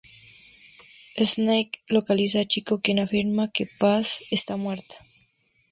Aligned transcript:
Snake 1.31 1.81
localiza 1.89 2.39
a 2.39 2.45
Chico, 2.45 2.81
quien 2.81 2.97
afirma 2.97 3.51
que 3.51 3.67
Paz 3.67 4.23
está 4.31 4.57
muerta. 4.57 4.95